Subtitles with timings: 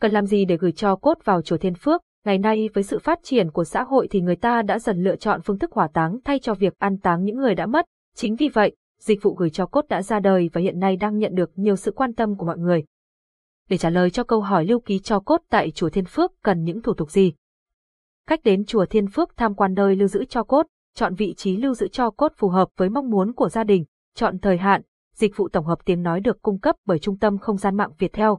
[0.00, 2.00] Cần làm gì để gửi cho cốt vào chùa Thiên Phước?
[2.24, 5.16] Ngày nay với sự phát triển của xã hội thì người ta đã dần lựa
[5.16, 7.86] chọn phương thức hỏa táng thay cho việc an táng những người đã mất.
[8.14, 11.18] Chính vì vậy, dịch vụ gửi cho cốt đã ra đời và hiện nay đang
[11.18, 12.84] nhận được nhiều sự quan tâm của mọi người.
[13.68, 16.64] Để trả lời cho câu hỏi lưu ký cho cốt tại chùa Thiên Phước cần
[16.64, 17.32] những thủ tục gì?
[18.28, 21.56] Cách đến chùa Thiên Phước tham quan nơi lưu giữ cho cốt, chọn vị trí
[21.56, 23.84] lưu giữ cho cốt phù hợp với mong muốn của gia đình,
[24.14, 24.82] chọn thời hạn,
[25.14, 27.90] dịch vụ tổng hợp tiếng nói được cung cấp bởi Trung tâm Không gian mạng
[27.98, 28.38] Việt Theo.